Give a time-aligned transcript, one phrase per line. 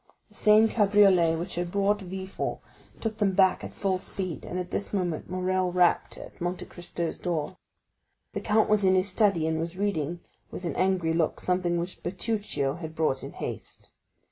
[0.29, 2.59] The same cabriolet which had brought Villefort
[2.99, 7.19] took them back at full speed, and at this moment Morrel rapped at Monte Cristo's
[7.19, 7.57] door.
[8.33, 12.01] The count was in his study and was reading with an angry look something which
[12.01, 13.91] Bertuccio had brought in haste.